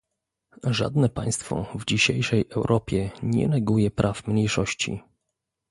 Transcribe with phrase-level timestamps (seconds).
[0.63, 5.01] Żadne państwo w dzisiejszej Europie nie neguje praw mniejszości